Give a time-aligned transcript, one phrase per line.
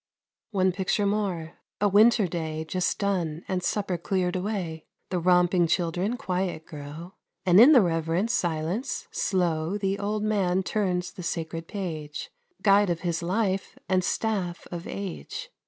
[0.49, 1.59] One picture more.
[1.79, 4.87] A winter day Just done, and supper cleared away.
[5.11, 7.13] The romping children quiet grow,
[7.45, 12.31] And in the reverent silence, slow The old man turns the sacred page,
[12.63, 15.51] Guide of his life and staff of age.